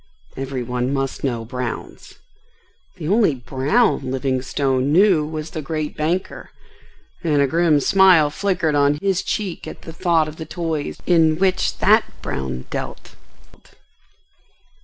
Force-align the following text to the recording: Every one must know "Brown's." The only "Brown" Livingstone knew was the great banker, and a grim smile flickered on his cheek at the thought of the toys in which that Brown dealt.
Every 0.35 0.63
one 0.63 0.91
must 0.91 1.23
know 1.23 1.45
"Brown's." 1.45 2.15
The 2.95 3.07
only 3.07 3.35
"Brown" 3.35 4.09
Livingstone 4.09 4.91
knew 4.91 5.23
was 5.27 5.51
the 5.51 5.61
great 5.61 5.95
banker, 5.95 6.49
and 7.23 7.39
a 7.39 7.45
grim 7.45 7.79
smile 7.79 8.31
flickered 8.31 8.73
on 8.73 8.97
his 8.99 9.21
cheek 9.21 9.67
at 9.67 9.83
the 9.83 9.93
thought 9.93 10.27
of 10.27 10.37
the 10.37 10.45
toys 10.47 10.97
in 11.05 11.37
which 11.37 11.77
that 11.77 12.03
Brown 12.23 12.65
dealt. 12.71 13.13